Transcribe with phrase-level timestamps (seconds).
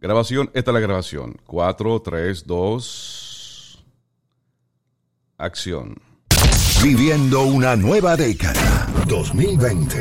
[0.00, 1.36] Grabación, esta es la grabación.
[1.46, 3.84] 4, 3, 2.
[5.36, 6.00] Acción.
[6.82, 8.88] Viviendo una nueva década.
[9.06, 9.98] 2020.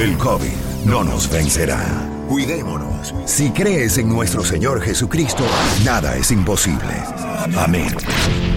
[0.00, 0.52] El COVID
[0.84, 1.84] no nos vencerá.
[2.28, 3.12] Cuidémonos.
[3.24, 5.42] Si crees en nuestro Señor Jesucristo,
[5.84, 6.94] nada es imposible.
[7.56, 7.92] Amén.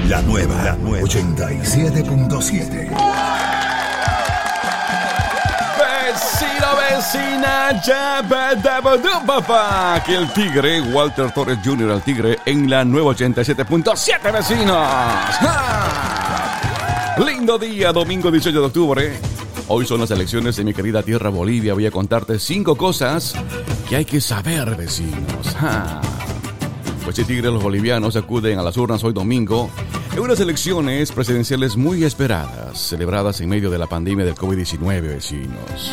[0.08, 3.39] La nueva, la nueva 87.7.
[6.76, 7.48] Vecino,
[8.30, 9.96] vecina, ba.
[9.96, 14.78] Aquí el tigre, Walter Torres Jr., el tigre, en la nueva 87.7, vecinos.
[15.40, 17.16] ¡Ja!
[17.26, 19.20] Lindo día, domingo 18 de octubre.
[19.68, 21.74] Hoy son las elecciones en mi querida tierra Bolivia.
[21.74, 23.36] Voy a contarte cinco cosas
[23.88, 25.56] que hay que saber, vecinos.
[25.60, 26.02] ¡Ja!
[27.04, 29.70] Pues sí, tigre, los bolivianos acuden a las urnas hoy domingo
[30.14, 35.92] en unas elecciones presidenciales muy esperadas, celebradas en medio de la pandemia del COVID-19, vecinos.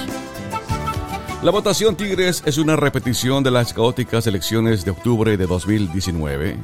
[1.43, 6.57] La votación Tigres es una repetición de las caóticas elecciones de octubre de 2019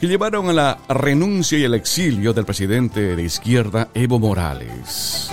[0.00, 5.30] que llevaron a la renuncia y el exilio del presidente de izquierda Evo Morales.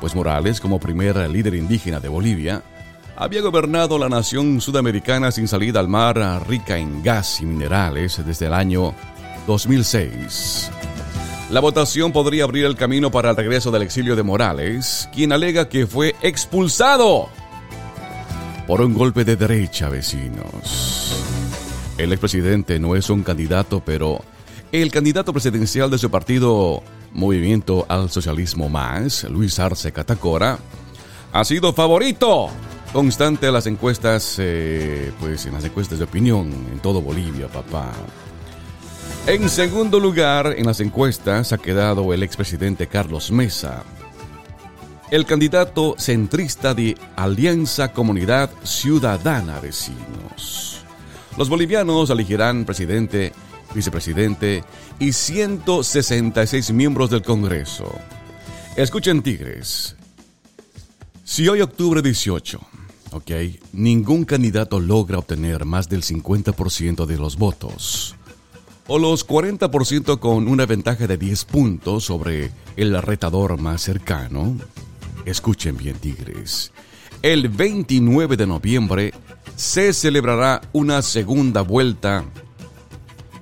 [0.00, 2.62] Pues Morales, como primer líder indígena de Bolivia,
[3.16, 8.46] había gobernado la nación sudamericana sin salida al mar rica en gas y minerales desde
[8.46, 8.94] el año
[9.46, 10.70] 2006.
[11.50, 15.68] La votación podría abrir el camino para el regreso del exilio de Morales, quien alega
[15.68, 17.28] que fue expulsado
[18.66, 21.16] por un golpe de derecha, vecinos.
[21.98, 24.20] El expresidente no es un candidato, pero
[24.70, 26.82] el candidato presidencial de su partido
[27.12, 30.58] Movimiento al Socialismo Más, Luis Arce Catacora,
[31.32, 32.48] ha sido favorito
[32.92, 37.92] constante en las encuestas, eh, pues en las encuestas de opinión en todo Bolivia, papá.
[39.26, 43.84] En segundo lugar, en las encuestas ha quedado el expresidente Carlos Mesa,
[45.12, 50.82] el candidato centrista de Alianza Comunidad Ciudadana Vecinos.
[51.36, 53.34] Los bolivianos elegirán presidente,
[53.74, 54.64] vicepresidente
[54.98, 57.94] y 166 miembros del Congreso.
[58.74, 59.96] Escuchen, Tigres.
[61.24, 62.58] Si hoy octubre 18,
[63.10, 63.30] ok,
[63.74, 68.16] ningún candidato logra obtener más del 50% de los votos,
[68.86, 74.56] o los 40% con una ventaja de 10 puntos sobre el retador más cercano,
[75.24, 76.72] escuchen bien, Tigres.
[77.22, 79.14] El 29 de noviembre
[79.56, 82.24] se celebrará una segunda vuelta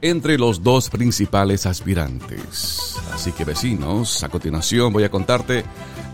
[0.02, 2.96] entre los dos principales aspirantes.
[3.12, 5.64] Así que vecinos, a continuación voy a contarte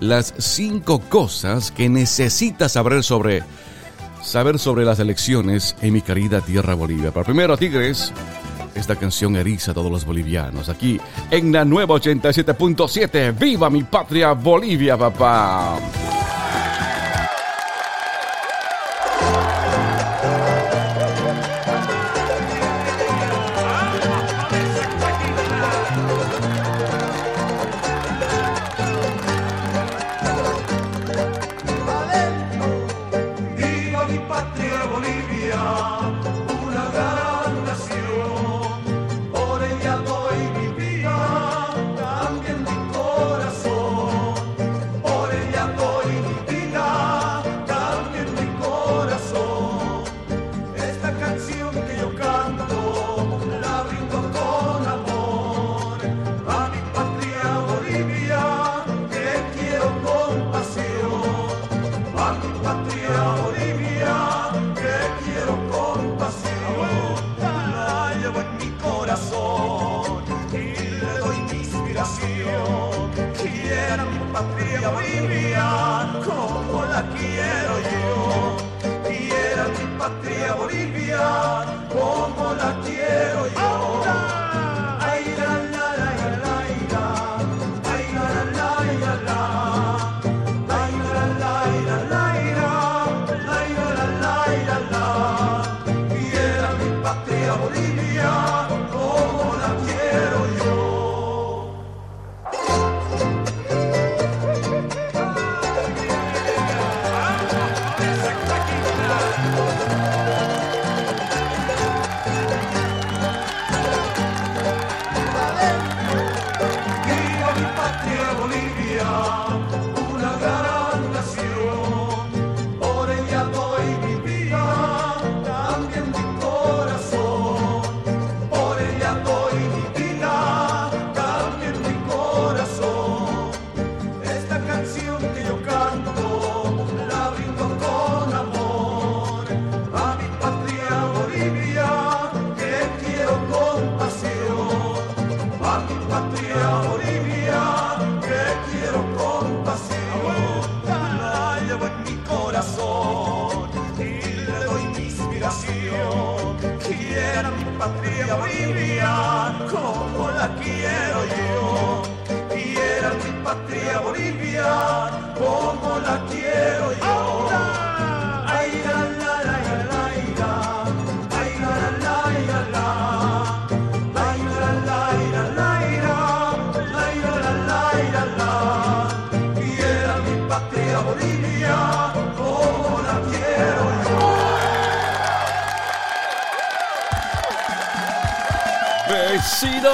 [0.00, 3.42] las cinco cosas que necesitas saber sobre
[4.22, 7.12] saber sobre las elecciones en mi querida tierra Bolivia.
[7.12, 8.12] Pero primero, Tigres,
[8.76, 10.68] esta canción eriza a todos los bolivianos.
[10.68, 11.00] Aquí
[11.30, 15.78] en la nueva 87.7, ¡Viva mi patria Bolivia, papá!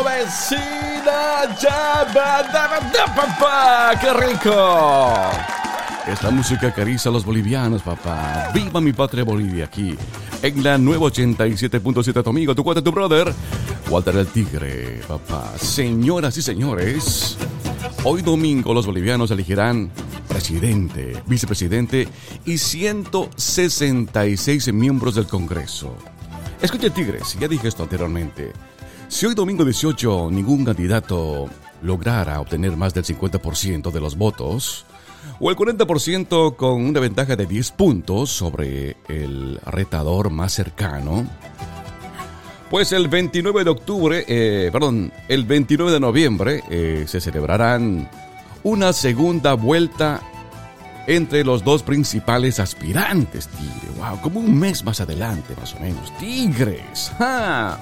[0.03, 1.57] Vecina,
[3.15, 5.15] papá, qué rico.
[6.07, 8.51] Esta música acaricia a los bolivianos, papá.
[8.53, 9.97] Viva mi patria Bolivia aquí,
[10.43, 13.33] en la nueva 87.7, tu amigo, tu cuate, tu brother,
[13.89, 15.53] Walter el Tigre, papá.
[15.59, 17.39] Señoras y señores,
[18.05, 19.93] hoy domingo los bolivianos elegirán
[20.29, 22.09] presidente, vicepresidente
[22.45, 25.97] y 166 miembros del Congreso.
[26.61, 28.53] Escuche, Tigres, ya dije esto anteriormente.
[29.13, 31.51] Si hoy domingo 18 ningún candidato
[31.83, 34.87] lograra obtener más del 50% de los votos,
[35.39, 41.27] o el 40% con una ventaja de 10 puntos sobre el retador más cercano,
[42.71, 48.09] pues el 29 de octubre, eh, perdón, el 29 de noviembre eh, se celebrarán
[48.63, 50.23] una segunda vuelta
[51.07, 53.93] entre los dos principales aspirantes, Tigre.
[53.99, 56.11] Wow, como un mes más adelante, más o menos.
[56.19, 57.13] Tigres.
[57.19, 57.79] ¡Ja!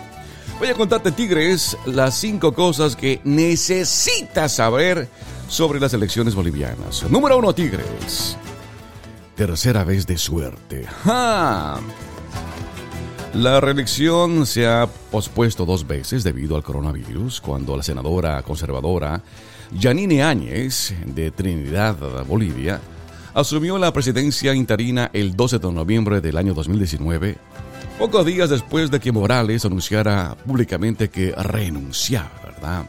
[0.61, 5.09] Voy a contarte, Tigres, las cinco cosas que necesitas saber
[5.49, 7.03] sobre las elecciones bolivianas.
[7.09, 8.37] Número uno, Tigres.
[9.35, 10.87] Tercera vez de suerte.
[13.33, 19.23] La reelección se ha pospuesto dos veces debido al coronavirus, cuando la senadora conservadora
[19.73, 21.97] Yanine Áñez, de Trinidad,
[22.27, 22.83] Bolivia,
[23.33, 27.39] asumió la presidencia interina el 12 de noviembre del año 2019,
[27.99, 32.87] pocos días después de que Morales anunciara públicamente que renunciaba, ¿verdad?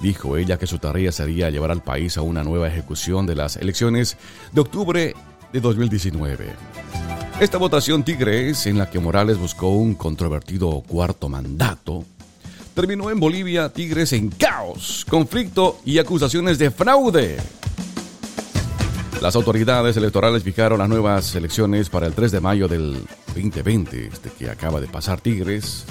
[0.00, 3.56] Dijo ella que su tarea sería llevar al país a una nueva ejecución de las
[3.56, 4.16] elecciones
[4.52, 5.14] de octubre
[5.52, 6.46] de 2019.
[7.40, 12.04] Esta votación Tigres, en la que Morales buscó un controvertido cuarto mandato,
[12.74, 17.36] terminó en Bolivia Tigres en caos, conflicto y acusaciones de fraude.
[19.20, 24.30] Las autoridades electorales fijaron las nuevas elecciones para el 3 de mayo del 2020, este
[24.30, 25.84] que acaba de pasar Tigres.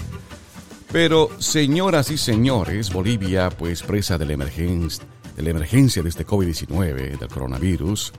[0.91, 8.13] Pero, señoras y señores, Bolivia, pues presa de la, emergencia de este COVID-19, del coronavirus,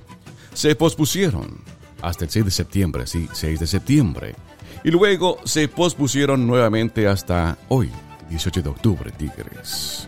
[0.55, 1.59] se pospusieron
[2.03, 4.37] hasta el 6 de septiembre, sí, 6 de septiembre.
[4.85, 7.91] Y luego se pospusieron nuevamente hasta hoy,
[8.29, 10.07] 18 de octubre, Tigres.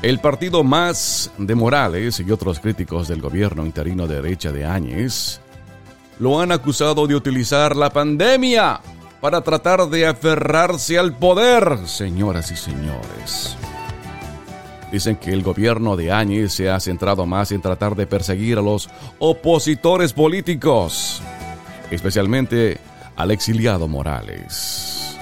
[0.00, 5.40] El partido más de Morales y otros críticos del gobierno interino de derecha de Áñez
[6.20, 8.80] lo han acusado de utilizar la pandemia
[9.20, 13.56] para tratar de aferrarse al poder, señoras y señores.
[14.92, 18.62] Dicen que el gobierno de Áñez se ha centrado más en tratar de perseguir a
[18.62, 21.20] los opositores políticos,
[21.90, 22.78] especialmente
[23.16, 25.18] al exiliado Morales.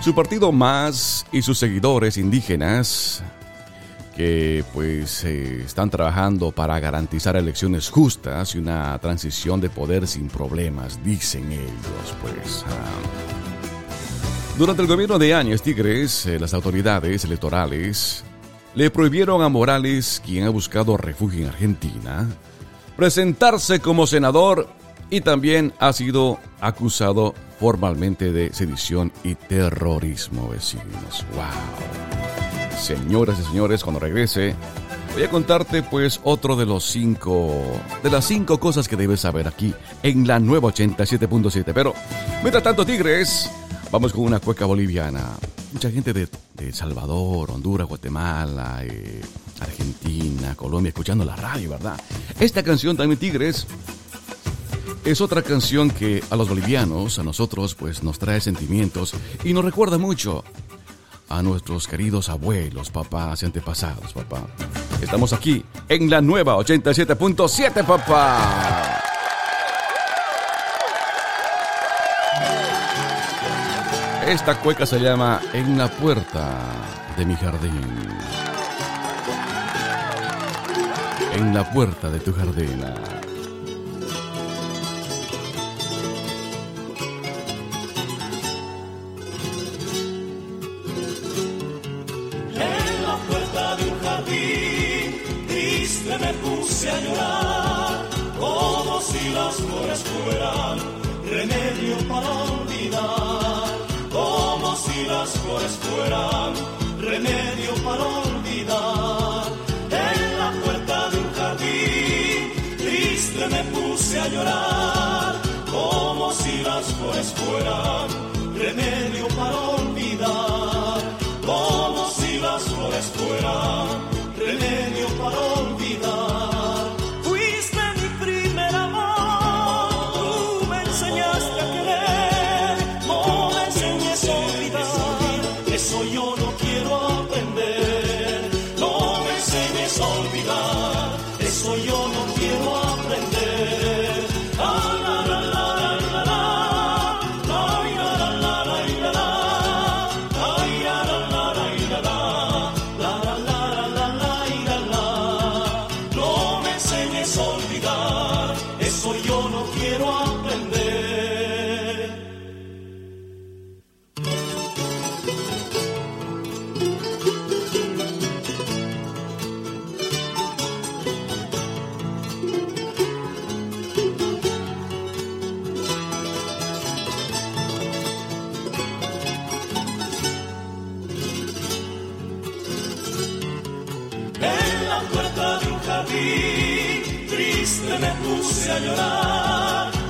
[0.00, 3.22] Su partido más y sus seguidores indígenas
[4.16, 10.28] que pues eh, están trabajando para garantizar elecciones justas y una transición de poder sin
[10.28, 12.64] problemas, dicen ellos, pues.
[12.66, 13.36] ah.
[14.56, 18.24] Durante el gobierno de Áñez Tigres, eh, las autoridades electorales
[18.74, 22.26] le prohibieron a Morales, quien ha buscado refugio en Argentina,
[22.96, 24.66] presentarse como senador
[25.10, 31.24] y también ha sido acusado formalmente de sedición y terrorismo, vecinos.
[31.34, 32.45] ¡Wow!
[32.80, 34.54] Señoras y señores, cuando regrese,
[35.14, 37.62] voy a contarte pues otro de los cinco,
[38.02, 41.72] de las cinco cosas que debes saber aquí en la nueva 87.7.
[41.74, 41.94] Pero,
[42.42, 43.50] mientras tanto, Tigres,
[43.90, 45.32] vamos con una cueca boliviana.
[45.72, 49.20] Mucha gente de, de Salvador, Honduras, Guatemala, eh,
[49.60, 51.98] Argentina, Colombia, escuchando la radio, ¿verdad?
[52.38, 53.66] Esta canción también, Tigres,
[55.04, 59.14] es otra canción que a los bolivianos, a nosotros, pues nos trae sentimientos
[59.44, 60.44] y nos recuerda mucho
[61.28, 64.42] a nuestros queridos abuelos, papás y antepasados, papá.
[65.00, 69.02] Estamos aquí en la nueva 87.7, papá.
[74.26, 76.50] Esta cueca se llama En la puerta
[77.16, 78.08] de mi jardín.
[81.32, 82.82] En la puerta de tu jardín.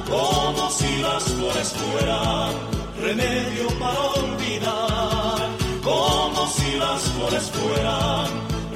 [0.08, 2.52] Como si las flores fueran
[3.00, 5.48] remedio para olvidar,
[5.82, 8.26] como si las flores fueran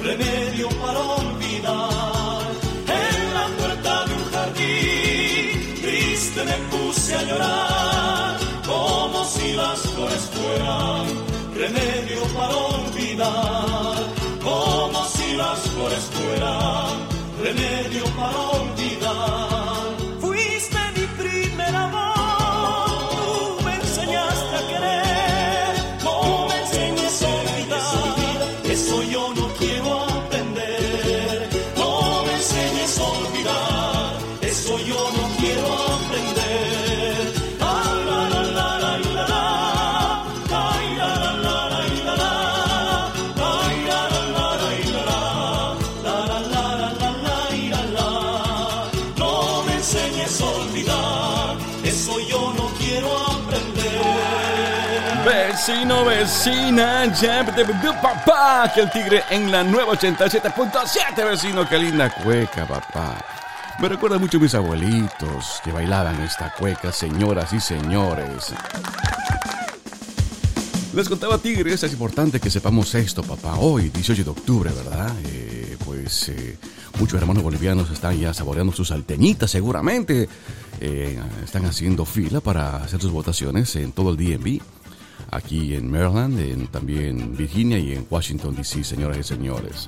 [0.01, 2.47] remedio para olvidar.
[2.87, 10.29] En la puerta de un jardín, triste me puse a llorar, como si las flores
[10.33, 11.05] fueran
[11.53, 17.07] remedio para olvidar como si las flores fueran
[17.43, 18.50] remedio para olvidar.
[55.71, 57.45] Vecino, vecina, ya,
[58.01, 63.17] papá, que el tigre en la nueva 87.7, vecino, qué linda cueca, papá.
[63.79, 68.53] Me recuerda mucho a mis abuelitos que bailaban esta cueca, señoras y señores.
[70.93, 73.55] Les contaba Tigres, es importante que sepamos esto, papá.
[73.55, 75.15] Hoy, 18 de octubre, ¿verdad?
[75.23, 76.57] Eh, pues eh,
[76.99, 80.27] muchos hermanos bolivianos están ya saboreando sus salteñitas, seguramente.
[80.81, 84.80] Eh, están haciendo fila para hacer sus votaciones en todo el DMV.
[85.31, 89.87] Aquí en Maryland, en, también Virginia y en Washington, D.C., señoras y señores.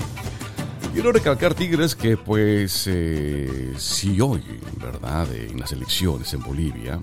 [0.94, 4.42] Quiero recalcar, Tigres, que pues eh, si hoy,
[4.80, 5.28] ¿verdad?
[5.34, 7.02] En las elecciones en Bolivia,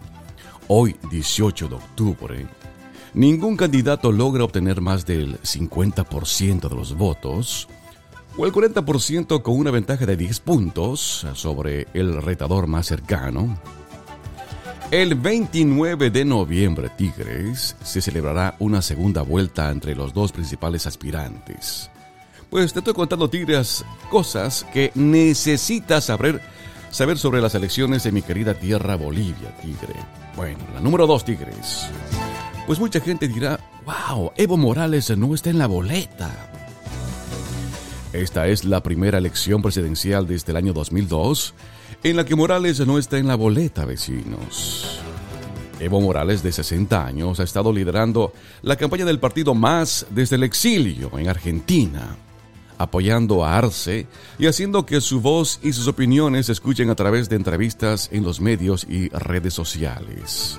[0.68, 2.46] hoy 18 de octubre,
[3.12, 7.68] ningún candidato logra obtener más del 50% de los votos,
[8.38, 13.58] o el 40% con una ventaja de 10 puntos sobre el retador más cercano,
[14.90, 21.90] el 29 de noviembre, Tigres, se celebrará una segunda vuelta entre los dos principales aspirantes.
[22.50, 26.40] Pues te estoy contando, Tigres, cosas que necesitas saber,
[26.90, 29.94] saber sobre las elecciones de mi querida tierra Bolivia, Tigre.
[30.34, 31.86] Bueno, la número dos, Tigres.
[32.66, 36.30] Pues mucha gente dirá, wow, Evo Morales no está en la boleta.
[38.12, 41.54] Esta es la primera elección presidencial desde el año 2002
[42.02, 45.00] en la que Morales no está en la boleta, vecinos.
[45.78, 50.42] Evo Morales, de 60 años, ha estado liderando la campaña del partido Más desde el
[50.42, 52.16] exilio en Argentina,
[52.76, 54.06] apoyando a Arce
[54.38, 58.24] y haciendo que su voz y sus opiniones se escuchen a través de entrevistas en
[58.24, 60.58] los medios y redes sociales.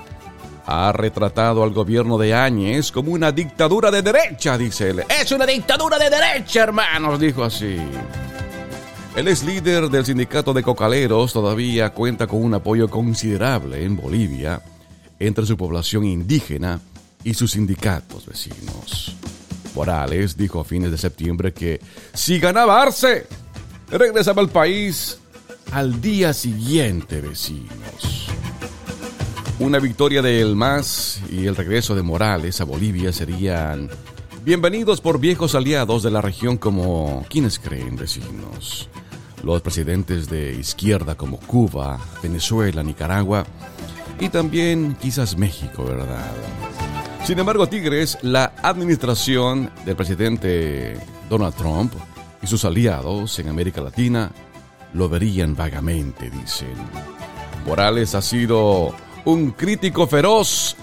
[0.65, 5.03] Ha retratado al gobierno de Áñez como una dictadura de derecha, dice él.
[5.09, 7.77] Es una dictadura de derecha, hermanos, dijo así.
[9.15, 14.61] Él es líder del sindicato de cocaleros, todavía cuenta con un apoyo considerable en Bolivia
[15.19, 16.79] entre su población indígena
[17.23, 19.15] y sus sindicatos vecinos.
[19.75, 21.81] Morales dijo a fines de septiembre que
[22.13, 23.27] si ganaba Arce,
[23.89, 25.19] regresaba al país
[25.73, 28.27] al día siguiente, vecinos.
[29.59, 33.89] Una victoria de El MAS y el regreso de Morales a Bolivia serían
[34.43, 38.89] bienvenidos por viejos aliados de la región como quienes creen vecinos.
[39.43, 43.45] Los presidentes de izquierda como Cuba, Venezuela, Nicaragua
[44.19, 46.31] y también quizás México, ¿verdad?
[47.25, 50.97] Sin embargo, Tigres, la administración del presidente
[51.29, 51.93] Donald Trump
[52.41, 54.31] y sus aliados en América Latina
[54.93, 56.73] lo verían vagamente, dicen.
[57.65, 58.93] Morales ha sido
[59.25, 60.75] un crítico feroz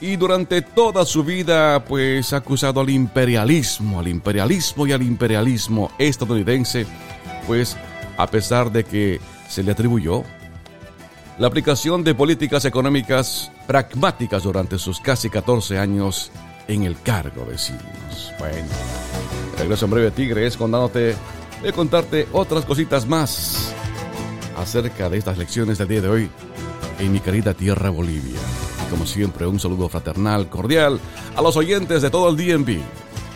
[0.00, 5.90] y durante toda su vida pues ha acusado al imperialismo, al imperialismo y al imperialismo
[5.98, 6.86] estadounidense,
[7.46, 7.76] pues
[8.16, 10.24] a pesar de que se le atribuyó
[11.38, 16.30] la aplicación de políticas económicas pragmáticas durante sus casi 14 años
[16.68, 18.32] en el cargo, vecinos.
[18.38, 18.68] Bueno,
[19.58, 21.16] regreso en breve Tigres contándote
[21.62, 23.72] de contarte otras cositas más
[24.56, 26.30] acerca de estas lecciones del día de hoy
[26.98, 28.38] en mi querida tierra Bolivia.
[28.86, 31.00] Y como siempre, un saludo fraternal, cordial
[31.34, 32.80] a los oyentes de todo el DNB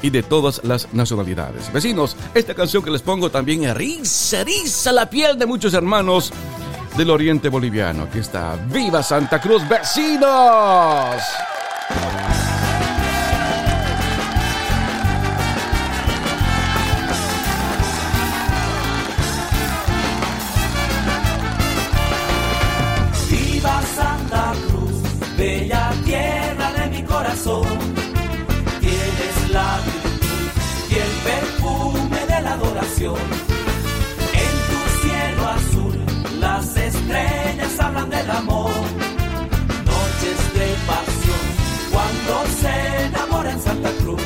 [0.02, 1.72] y de todas las nacionalidades.
[1.72, 6.32] Vecinos, esta canción que les pongo también eriza, eriza la piel de muchos hermanos
[6.96, 8.04] del oriente boliviano.
[8.04, 11.16] Aquí está, ¡Viva Santa Cruz, vecinos!
[23.30, 27.97] Viva Santa Cruz, bella tierra de mi corazón.
[32.98, 33.16] Adoración.
[34.34, 35.96] En tu cielo azul,
[36.40, 38.70] las estrellas hablan del amor.
[39.86, 41.44] Noches de pasión,
[41.92, 44.20] cuando se enamora en Santa Cruz.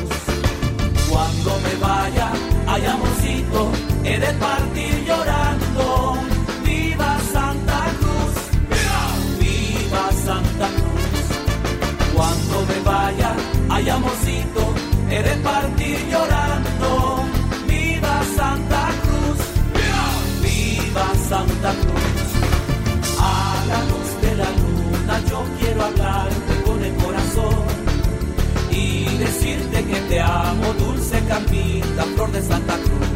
[1.09, 2.31] Cuando me vaya,
[2.67, 3.71] ay amorcito,
[4.03, 5.02] he de partir
[31.83, 33.12] Camita, flor de Santa Cruz.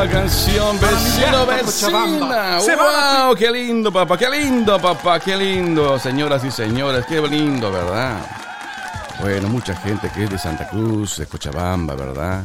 [0.00, 2.58] Linda canción, vecino, vecina!
[2.58, 3.36] ¡Wow!
[3.36, 4.16] ¡Qué lindo, papá!
[4.16, 5.20] ¡Qué lindo, papá!
[5.20, 5.98] ¡Qué lindo!
[5.98, 8.18] Señoras y señores, qué lindo, ¿verdad?
[9.20, 12.44] Bueno, mucha gente que es de Santa Cruz, de Cochabamba, ¿verdad?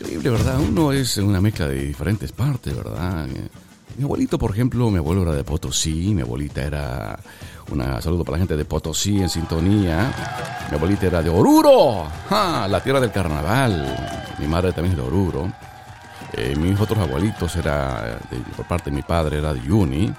[0.00, 0.58] Increíble, ¿verdad?
[0.58, 3.26] Uno es una mezcla de diferentes partes, ¿verdad?
[3.96, 7.18] Mi abuelito, por ejemplo, mi abuelo era de Potosí, mi abuelita era
[7.70, 10.12] una saludo para la gente de Potosí en sintonía.
[10.70, 12.66] Mi abuelita era de Oruro, ¡Ja!
[12.66, 14.34] la tierra del carnaval.
[14.38, 15.52] Mi madre también es de Oruro.
[16.42, 20.12] Eh, mis otros abuelitos era de- por parte de mi padre era de Yuni.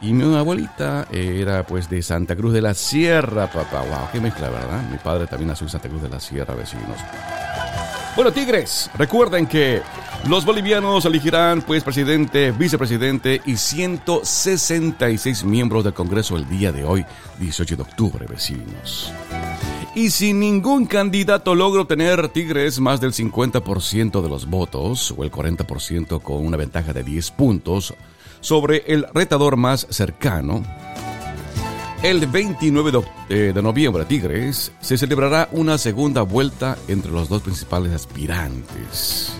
[0.00, 3.82] Y mi abuelita eh, era pues de Santa Cruz de la Sierra, papá.
[3.82, 4.82] Wow, qué mezcla, ¿verdad?
[4.90, 6.96] Mi padre también nació en Santa Cruz de la Sierra, vecinos.
[8.16, 9.80] Bueno, Tigres, recuerden que
[10.26, 17.06] los bolivianos elegirán pues presidente, vicepresidente y 166 miembros del Congreso el día de hoy,
[17.38, 19.12] 18 de octubre, vecinos.
[19.94, 25.30] Y si ningún candidato logra obtener Tigres más del 50% de los votos, o el
[25.30, 27.92] 40% con una ventaja de 10 puntos,
[28.40, 30.62] sobre el retador más cercano,
[32.02, 37.28] el 29 de, oc- eh, de noviembre, Tigres, se celebrará una segunda vuelta entre los
[37.28, 39.32] dos principales aspirantes.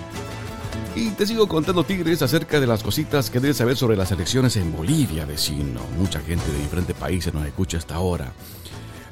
[0.95, 4.57] Y te sigo contando, Tigres, acerca de las cositas que debes saber sobre las elecciones
[4.59, 5.81] en Bolivia, vecino.
[5.99, 8.33] Mucha gente de diferentes países nos escucha hasta ahora.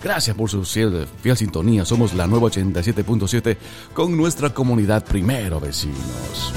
[0.03, 1.85] Gracias por su fiel, sintonía.
[1.85, 3.57] Somos la nueva 87.7
[3.93, 6.53] con nuestra comunidad primero, vecinos.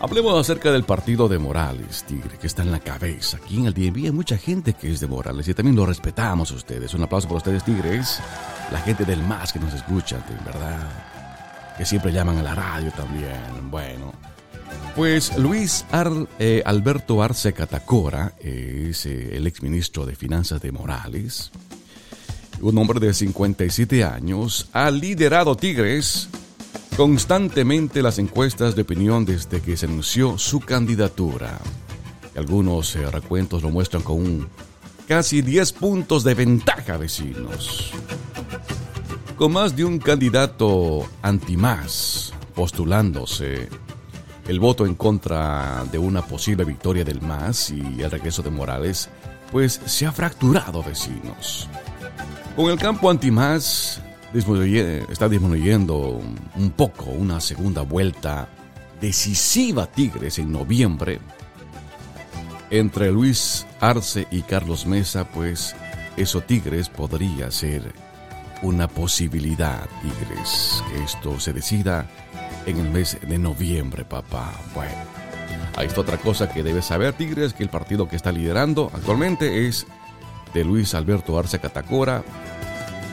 [0.00, 3.36] Hablemos acerca del partido de Morales, Tigre, que está en la cabeza.
[3.36, 6.50] Aquí en el DMV hay mucha gente que es de Morales y también lo respetamos
[6.50, 6.94] a ustedes.
[6.94, 8.18] Un aplauso para ustedes, Tigres.
[8.72, 11.76] La gente del MAS que nos escucha, verdad.
[11.76, 13.70] Que siempre llaman a la radio también.
[13.70, 14.12] Bueno.
[14.96, 15.84] Pues Luis
[16.38, 21.52] eh, Alberto Arce Catacora es eh, el exministro de Finanzas de Morales.
[22.62, 26.28] Un hombre de 57 años ha liderado Tigres
[26.94, 31.58] constantemente las encuestas de opinión desde que se anunció su candidatura.
[32.36, 34.48] Algunos eh, recuentos lo muestran con un
[35.08, 37.92] casi 10 puntos de ventaja, vecinos.
[39.36, 43.70] Con más de un candidato anti-más postulándose,
[44.46, 49.08] el voto en contra de una posible victoria del MAS y el regreso de Morales,
[49.50, 51.70] pues se ha fracturado, vecinos.
[52.60, 54.02] Con el campo anti-más
[54.34, 56.20] está disminuyendo
[56.56, 58.50] un poco una segunda vuelta
[59.00, 61.20] decisiva Tigres en noviembre.
[62.68, 65.74] Entre Luis Arce y Carlos Mesa, pues
[66.18, 67.94] eso Tigres podría ser
[68.60, 72.10] una posibilidad, Tigres, que esto se decida
[72.66, 74.52] en el mes de noviembre, papá.
[74.74, 74.92] Bueno,
[75.76, 79.66] ahí está otra cosa que debes saber, Tigres, que el partido que está liderando actualmente
[79.66, 79.86] es
[80.52, 82.22] de Luis Alberto Arce Catacora,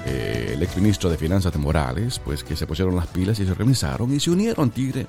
[0.08, 3.52] eh, el exministro de Finanzas de Morales, pues que se pusieron las pilas y se
[3.52, 5.06] organizaron y se unieron, Tigre.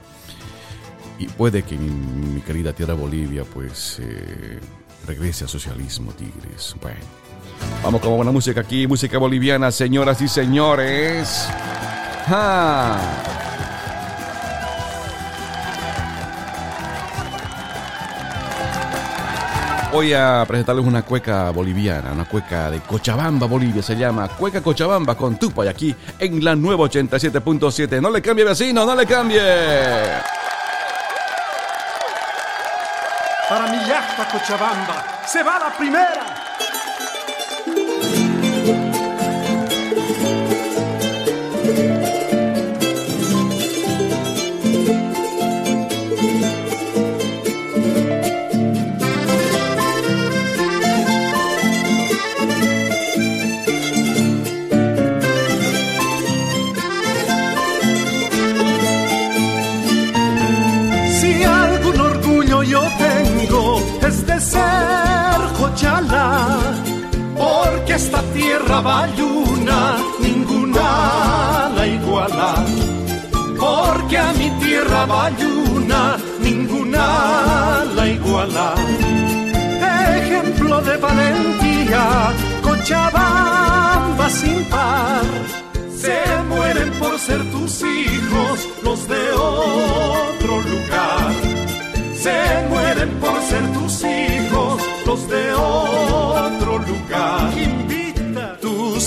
[1.18, 4.58] Y puede que mi, querida tierra Bolivia, pues eh,
[5.06, 6.74] regrese al socialismo, Tigres.
[6.80, 6.98] Bueno,
[7.82, 11.48] vamos con buena música aquí, música boliviana, señoras y señores.
[12.26, 13.38] ¡Ja!
[19.90, 23.83] Voy a presentarles una cueca boliviana, una cueca de Cochabamba, Bolivia.
[23.83, 28.01] Se llama Cueca Cochabamba con Tupa y aquí en la nueva 87.7.
[28.01, 29.40] No le cambie, vecino, no le cambie.
[33.48, 33.79] Para mi
[34.31, 36.28] Cochabamba, se va la primera.
[68.88, 69.79] Bayuna
[70.24, 70.88] ninguna
[71.77, 72.51] la iguala.
[73.62, 76.01] Porque a mi tierra bayuna
[76.46, 77.05] ninguna
[77.96, 78.68] la iguala.
[80.18, 82.05] Ejemplo de valentía,
[82.66, 85.29] Cochabamba sin par.
[86.03, 86.18] Se
[86.51, 91.31] mueren por ser tus hijos los de otro lugar.
[92.24, 92.38] Se
[92.70, 96.38] mueren por ser tus hijos los de otro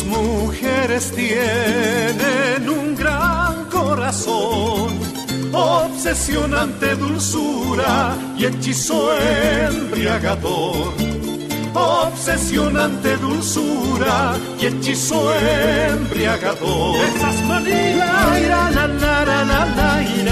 [0.05, 4.87] mujeres tienen un gran corazón,
[5.51, 10.93] obsesionante dulzura y hechizo embriagador.
[11.73, 16.95] Obsesionante dulzura y hechizo embriagador.
[17.15, 18.41] Esas manías.
[18.47, 20.25] La la la la la la la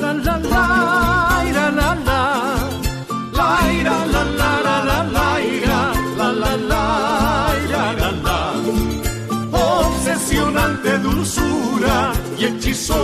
[0.00, 1.94] la la la la la
[4.04, 4.57] la la
[11.02, 12.96] dulzura y hechizo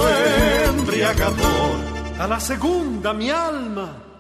[0.69, 1.77] embriagador.
[2.19, 4.14] A la segunda mi alma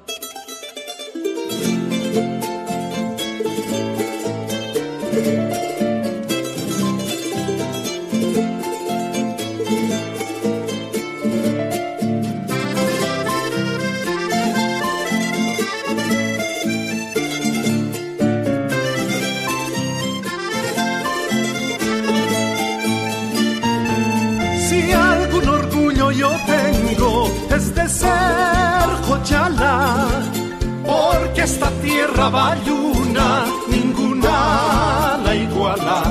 [30.84, 36.02] porque esta tierra bayuna ninguna la iguala.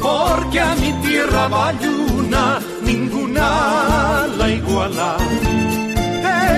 [0.00, 5.16] Porque a mi tierra bayuna ninguna la iguala.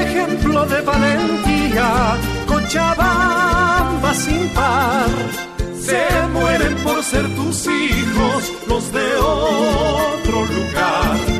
[0.03, 5.11] Ejemplo de valentía, Cochabamba sin par.
[5.79, 11.40] Se mueren por ser tus hijos los de otro lugar.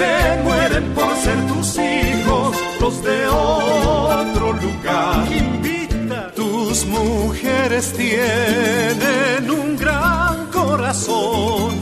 [0.00, 5.30] Se mueren por ser tus hijos los de otro lugar.
[5.30, 6.32] Invita.
[6.34, 11.78] Tus mujeres tienen un gran corazón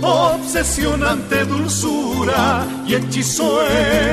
[0.00, 3.60] obsesionante dulzura y hechizo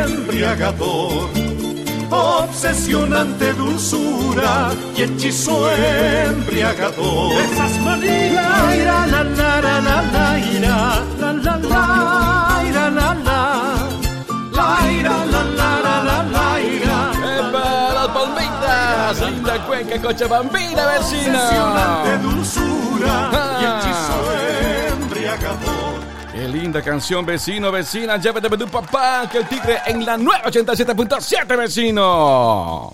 [0.03, 1.29] embriagador.
[2.09, 7.31] Obsesionante dulzura y hechizo embriagador.
[7.41, 11.14] Esas la la la la la la la la
[19.23, 21.39] linda cuenca cochabambina, vecino.
[22.21, 23.81] dulzura y ah.
[23.81, 26.15] hechizo embriagador.
[26.33, 28.17] Qué linda canción, vecino, vecina.
[28.17, 32.93] Llévate de tu papá, que el tigre en la nueva 87.7, vecino.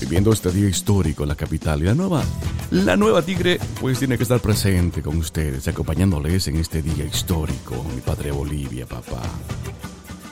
[0.00, 2.22] Viviendo este día histórico en la capital y la nueva,
[2.70, 7.84] la nueva Tigre, pues tiene que estar presente con ustedes, acompañándoles en este día histórico,
[7.94, 9.22] mi padre Bolivia, papá.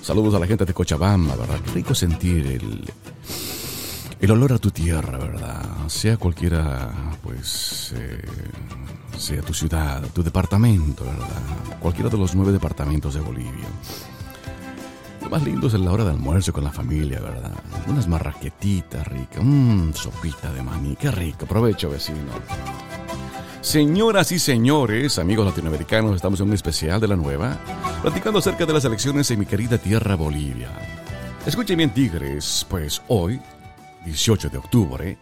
[0.03, 1.61] Saludos a la gente de Cochabamba, ¿verdad?
[1.65, 2.91] Qué rico sentir el,
[4.21, 5.62] el olor a tu tierra, ¿verdad?
[5.87, 6.91] Sea cualquiera,
[7.23, 8.21] pues, eh,
[9.17, 11.79] sea tu ciudad, tu departamento, ¿verdad?
[11.79, 13.69] Cualquiera de los nueve departamentos de Bolivia.
[15.23, 17.53] Lo más lindo es la hora de almuerzo con la familia, ¿verdad?
[17.87, 21.47] Unas marraquetitas ricas, mmm, sopita de maní, qué rico.
[21.47, 22.33] Provecho, vecino.
[23.62, 27.57] Señoras y señores, amigos latinoamericanos, estamos en un especial de la nueva,
[28.03, 30.68] platicando acerca de las elecciones en mi querida tierra Bolivia.
[31.46, 33.40] Escuchen bien, tigres, pues hoy
[34.05, 35.16] 18 de octubre,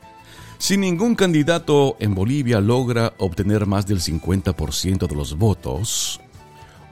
[0.56, 6.18] si ningún candidato en Bolivia logra obtener más del 50% de los votos,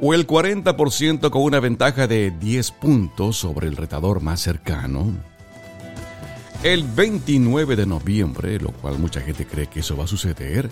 [0.01, 5.15] o el 40% con una ventaja de 10 puntos sobre el retador más cercano,
[6.63, 10.71] el 29 de noviembre, lo cual mucha gente cree que eso va a suceder,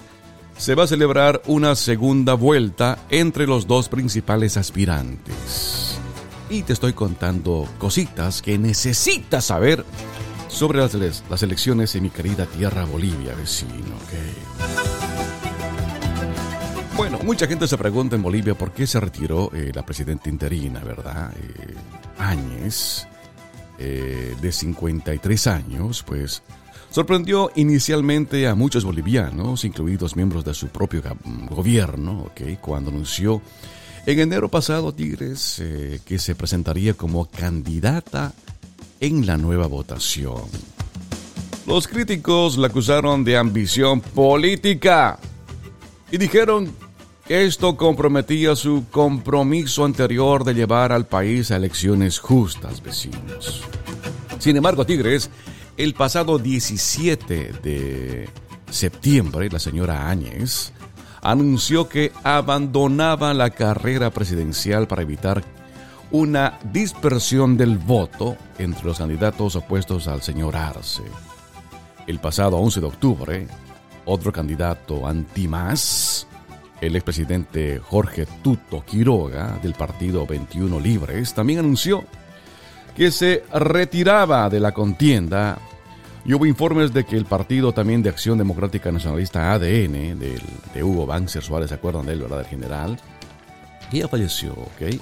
[0.59, 5.99] se va a celebrar una segunda vuelta entre los dos principales aspirantes.
[6.49, 9.85] Y te estoy contando cositas que necesitas saber
[10.49, 13.97] sobre las, elecciones en mi querida tierra Bolivia, vecino.
[16.97, 20.81] Bueno, mucha gente se pregunta en Bolivia por qué se retiró eh, la presidenta interina,
[20.81, 21.31] ¿verdad?
[21.37, 21.75] Eh,
[22.19, 23.07] Áñez,
[23.79, 26.42] eh, de 53 años, pues
[26.90, 31.03] sorprendió inicialmente a muchos bolivianos, incluidos miembros de su propio
[31.51, 32.31] gobierno.
[32.61, 33.42] Cuando anunció
[34.07, 35.62] en enero pasado, Tigres,
[36.05, 38.33] que se presentaría como candidata
[39.01, 40.42] en la nueva votación.
[41.66, 45.18] Los críticos la acusaron de ambición política
[46.11, 46.72] y dijeron
[47.27, 53.64] que esto comprometía su compromiso anterior de llevar al país a elecciones justas, vecinos.
[54.38, 55.29] Sin embargo, Tigres,
[55.76, 58.28] el pasado 17 de
[58.70, 60.72] septiembre, la señora Áñez
[61.22, 65.42] anunció que abandonaba la carrera presidencial para evitar
[66.10, 71.02] una dispersión del voto entre los candidatos opuestos al señor Arce.
[72.06, 73.48] El pasado 11 de octubre,
[74.04, 76.26] otro candidato anti-más,
[76.80, 82.04] el expresidente Jorge Tuto Quiroga del partido 21 Libres, también anunció
[82.96, 85.59] que se retiraba de la contienda
[86.24, 91.06] y hubo informes de que el partido también de Acción Democrática Nacionalista ADN, de Hugo
[91.06, 92.40] Banzer Suárez, ¿se acuerdan de él, verdad?
[92.40, 92.98] El general,
[93.90, 94.98] que ya falleció, ¿ok?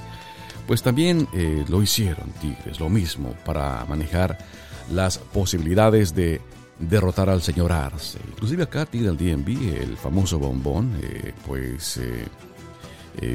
[0.67, 4.39] pues también eh, lo hicieron Tigres, lo mismo, para manejar
[4.91, 6.41] las posibilidades de
[6.79, 8.19] derrotar al señor Arce.
[8.29, 12.27] Inclusive acá Tigre del DNB, el famoso bombón, eh, pues eh,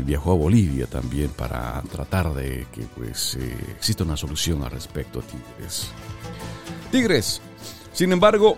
[0.03, 3.37] viajó a Bolivia también para tratar de que pues
[3.75, 5.89] exista una solución al respecto a Tigres.
[6.91, 7.41] Tigres,
[7.93, 8.57] sin embargo,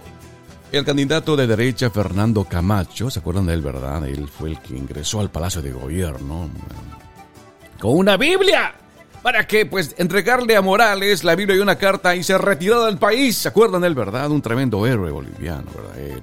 [0.72, 4.08] el candidato de derecha Fernando Camacho, ¿se acuerdan de él, verdad?
[4.08, 6.50] Él fue el que ingresó al Palacio de Gobierno
[7.80, 8.74] con una Biblia
[9.22, 12.98] para que pues entregarle a Morales la Biblia y una carta y se retiró del
[12.98, 13.38] país.
[13.38, 14.32] ¿Se acuerdan de él, verdad?
[14.32, 16.00] Un tremendo héroe boliviano, ¿verdad?
[16.00, 16.22] Él.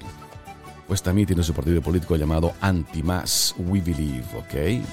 [0.89, 4.85] Pues también tiene su partido político llamado Anti-Más We Believe, ¿ok?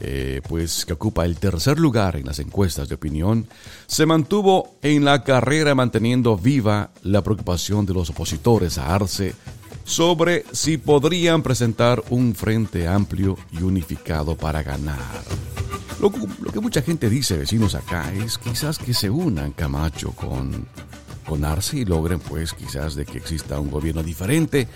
[0.00, 3.48] Eh, pues que ocupa el tercer lugar en las encuestas de opinión,
[3.86, 9.34] se mantuvo en la carrera manteniendo viva la preocupación de los opositores a Arce
[9.84, 15.24] sobre si podrían presentar un frente amplio y unificado para ganar.
[16.00, 20.68] Lo, que mucha gente dice, vecinos acá, es quizás que se unan Camacho con,
[21.28, 24.66] con Arce y logren pues quizás de que exista un gobierno diferente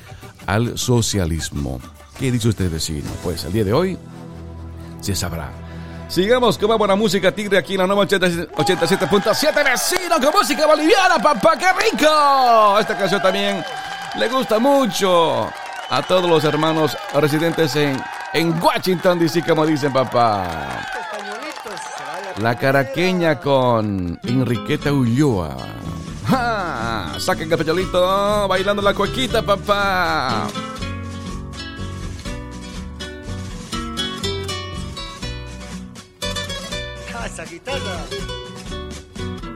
[0.46, 1.80] al socialismo.
[2.18, 3.10] ¿Qué dice usted vecino?
[3.22, 3.98] Pues el día de hoy
[5.00, 5.50] se sabrá.
[6.08, 11.18] Sigamos con más buena música tigre aquí en la nueva 87.7 vecino con música boliviana,
[11.22, 12.78] papá, qué rico.
[12.78, 13.64] Esta canción también
[14.18, 15.48] le gusta mucho
[15.88, 17.98] a todos los hermanos residentes en,
[18.34, 20.82] en Washington DC, como dicen papá.
[22.38, 25.56] La caraqueña con Enriqueta Ulloa.
[26.28, 27.14] ¡Ja!
[27.18, 30.48] Saquen capellolito, bailando la cuequita, papá.
[37.10, 37.98] Casa guitarra.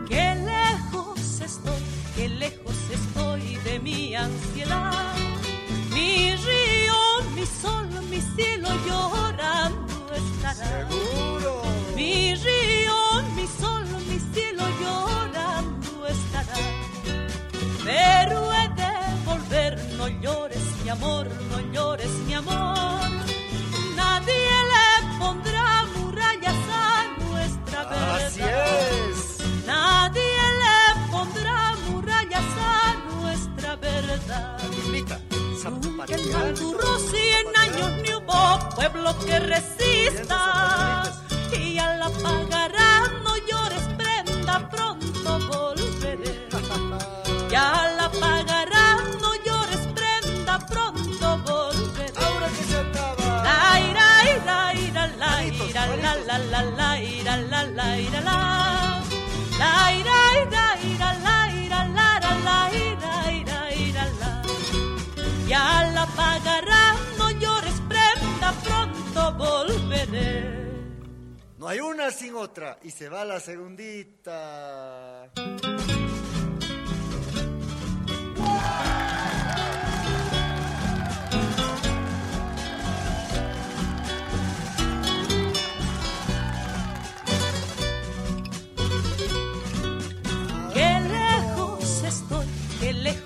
[0.09, 1.83] Qué lejos estoy,
[2.14, 4.95] qué lejos estoy de mi ansiedad
[20.87, 23.11] mi amor, no llores mi amor.
[23.96, 28.27] Nadie le pondrá murallas a nuestra verdad.
[28.27, 29.66] Así es.
[29.66, 34.61] Nadie le pondrá murallas a nuestra verdad.
[34.92, 35.18] Nunca
[36.09, 41.26] en cien años ni hubo pueblo que resista.
[56.37, 59.03] Ira, la la ira, la la ira, la.
[59.59, 64.42] La ira, ira, ira, la ira, la la la ira, ira, ira, la.
[65.49, 70.57] Ya la pagarán, no llores, prenda, pronto volveré.
[71.59, 72.79] No hay una sin otra.
[72.83, 75.31] Y se va la segundita.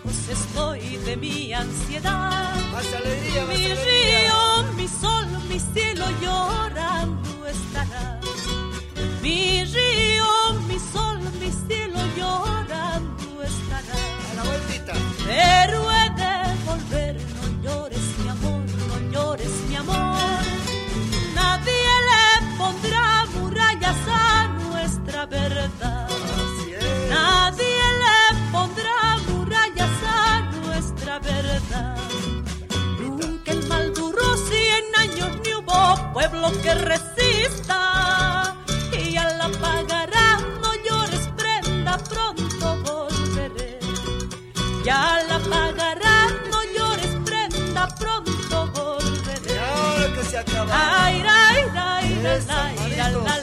[0.04, 2.54] Lejos estoy de mi ansiedad.
[2.72, 4.20] Más alegría, más Mi alegría.
[4.20, 8.20] río, mi sol, mi cielo llorando estará.
[9.22, 10.26] Mi río,
[10.68, 13.98] mi sol, mi cielo llorando estará.
[14.30, 14.92] A la vueltita.
[15.26, 17.19] Pero he de volver,
[36.62, 38.56] que resista.
[38.92, 39.48] Y ya la
[40.60, 43.78] no llores, prenda, pronto volveré.
[44.84, 49.58] Ya la pagarán, no llores, prenda, pronto volveré.
[49.58, 51.04] ahora que se acaba.
[51.04, 53.39] Ay, ay, ay,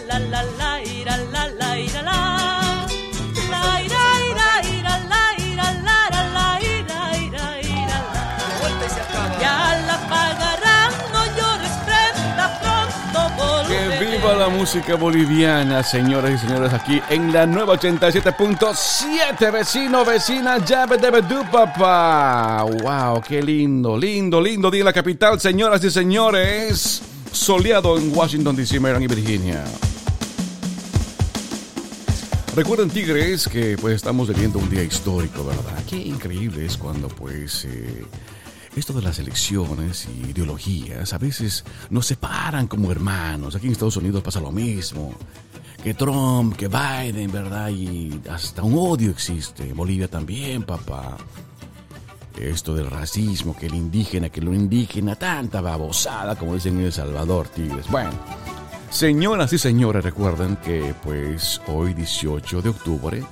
[14.50, 21.44] música boliviana, señoras y señores, aquí en la nueva 87.7, vecino, vecina, llave de Bedú,
[21.52, 22.64] papá.
[22.64, 27.02] Wow, qué lindo, lindo, lindo día en la capital, señoras y señores.
[27.32, 29.64] Soleado en Washington, D.C., Maryland y Virginia.
[32.56, 35.84] Recuerden, Tigres, que pues estamos viviendo un día histórico, ¿verdad?
[35.88, 38.06] Qué increíble es cuando pues eh,
[38.78, 43.56] esto de las elecciones y ideologías a veces nos separan como hermanos.
[43.56, 45.14] Aquí en Estados Unidos pasa lo mismo.
[45.84, 47.70] Que Trump, que Biden, ¿verdad?
[47.70, 49.70] Y hasta un odio existe.
[49.70, 51.18] En Bolivia también, papá.
[52.40, 56.94] Esto del racismo, que el indígena, que lo indígena, tanta babosada, como dicen en El
[56.94, 57.90] Salvador, Tigres.
[57.90, 58.12] Bueno,
[58.92, 63.24] señoras y señores, recuerden que pues hoy 18 de octubre,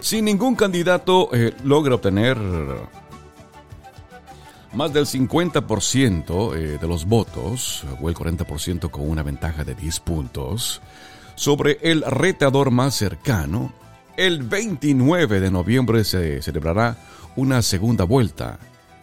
[0.00, 2.38] si ningún candidato eh, logra obtener
[4.74, 10.00] más del 50% eh, de los votos, o el 40% con una ventaja de 10
[10.00, 10.80] puntos,
[11.34, 13.72] sobre el retador más cercano,
[14.16, 16.96] el 29 de noviembre se celebrará
[17.36, 18.58] una segunda vuelta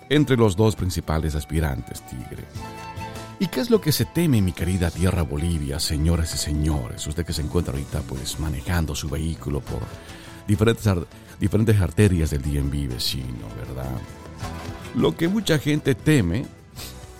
[0.09, 2.45] entre los dos principales aspirantes, Tigre.
[3.39, 7.07] ¿Y qué es lo que se teme, mi querida tierra Bolivia, señoras y señores?
[7.07, 9.79] Usted que se encuentra ahorita pues manejando su vehículo por
[10.45, 10.91] diferentes,
[11.39, 13.97] diferentes arterias del DMV vecino, ¿verdad?
[14.95, 16.45] Lo que mucha gente teme,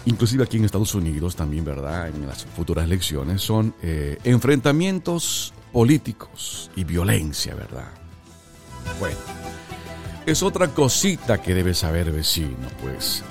[0.05, 2.09] inclusive aquí en Estados Unidos también, ¿verdad?
[2.09, 7.91] En las futuras elecciones, son eh, enfrentamientos políticos y violencia, ¿verdad?
[8.99, 9.17] Bueno,
[10.25, 13.23] es otra cosita que debe saber vecino, pues.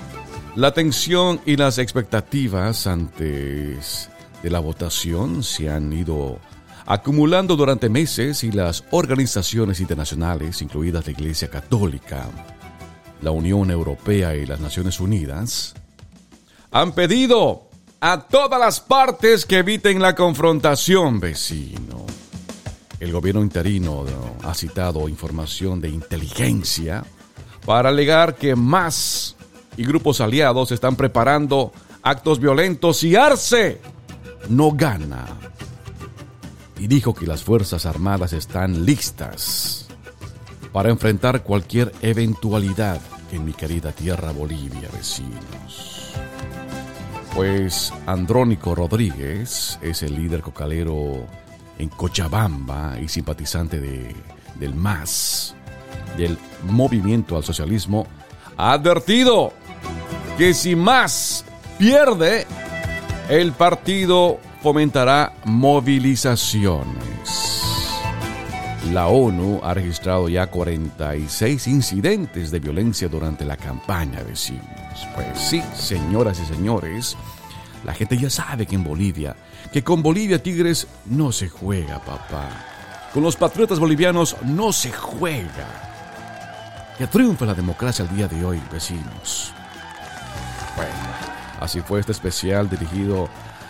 [0.55, 4.09] La tensión y las expectativas antes
[4.41, 6.39] de la votación se han ido
[6.85, 12.27] acumulando durante meses y las organizaciones internacionales, incluidas la Iglesia Católica,
[13.21, 15.75] la Unión Europea y las Naciones Unidas,
[16.71, 17.69] han pedido
[18.01, 22.05] a todas las partes que eviten la confrontación, vecino.
[22.99, 24.05] El gobierno interino
[24.43, 27.03] ha citado información de inteligencia
[27.65, 29.35] para alegar que más
[29.77, 33.79] y grupos aliados están preparando actos violentos y Arce
[34.49, 35.25] no gana.
[36.77, 39.78] y dijo que las Fuerzas Armadas están listas
[40.71, 43.01] para enfrentar cualquier eventualidad
[43.31, 46.13] en mi querida tierra Bolivia, vecinos.
[47.35, 51.25] Pues Andrónico Rodríguez es el líder cocalero
[51.77, 54.15] en Cochabamba y simpatizante de,
[54.55, 55.55] del MAS,
[56.17, 58.07] del Movimiento al Socialismo,
[58.57, 59.53] ha advertido
[60.37, 61.45] que si MAS
[61.77, 62.45] pierde,
[63.29, 67.68] el partido fomentará movilizaciones.
[68.87, 75.07] La ONU ha registrado ya 46 incidentes de violencia durante la campaña, vecinos.
[75.13, 77.15] Pues sí, señoras y señores,
[77.83, 79.35] la gente ya sabe que en Bolivia,
[79.71, 82.49] que con Bolivia Tigres no se juega, papá.
[83.13, 85.67] Con los patriotas bolivianos no se juega.
[86.97, 89.53] Que triunfa la democracia el día de hoy, vecinos.
[90.75, 90.93] Bueno,
[91.59, 93.29] así fue este especial dirigido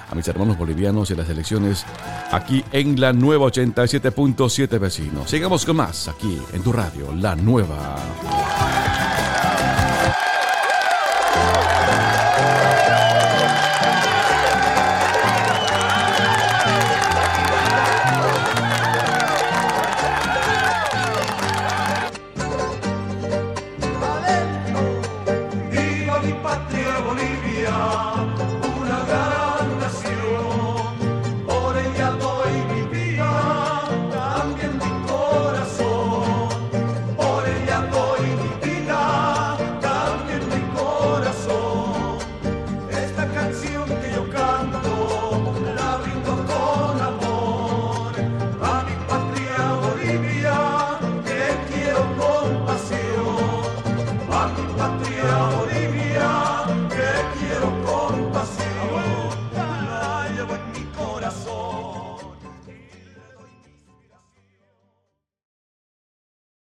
[0.09, 1.85] a mis hermanos bolivianos y las elecciones
[2.31, 5.29] aquí en la nueva 87.7 vecinos.
[5.29, 7.95] Sigamos con más aquí en tu radio, la nueva.